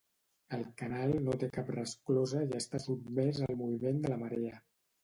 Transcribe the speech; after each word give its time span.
El 0.55 0.63
canal 0.79 1.13
no 1.27 1.35
té 1.43 1.51
cap 1.59 1.69
resclosa 1.75 2.43
i 2.49 2.59
està 2.63 2.83
sotmès 2.89 3.45
al 3.51 3.59
moviment 3.65 4.07
de 4.09 4.15
la 4.17 4.21
marea. 4.27 4.61